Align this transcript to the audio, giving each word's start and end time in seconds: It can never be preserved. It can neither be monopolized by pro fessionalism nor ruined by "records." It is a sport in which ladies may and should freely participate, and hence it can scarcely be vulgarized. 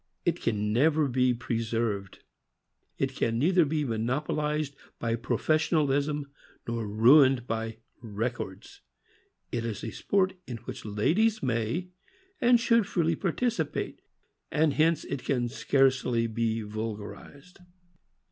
It 0.25 0.41
can 0.41 0.73
never 0.73 1.07
be 1.07 1.31
preserved. 1.35 2.23
It 2.97 3.13
can 3.15 3.37
neither 3.37 3.65
be 3.65 3.85
monopolized 3.85 4.75
by 4.97 5.13
pro 5.15 5.37
fessionalism 5.37 6.23
nor 6.67 6.87
ruined 6.87 7.45
by 7.45 7.77
"records." 8.01 8.81
It 9.51 9.63
is 9.63 9.83
a 9.83 9.91
sport 9.91 10.33
in 10.47 10.57
which 10.65 10.85
ladies 10.85 11.43
may 11.43 11.89
and 12.41 12.59
should 12.59 12.87
freely 12.87 13.15
participate, 13.15 14.01
and 14.49 14.73
hence 14.73 15.03
it 15.03 15.23
can 15.23 15.47
scarcely 15.49 16.25
be 16.25 16.63
vulgarized. 16.63 17.59